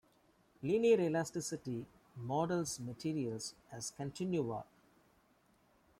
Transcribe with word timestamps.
Linear 0.63 0.99
elasticity 0.99 1.85
models 2.15 2.79
materials 2.79 3.53
as 3.71 3.91
continua. 3.91 4.65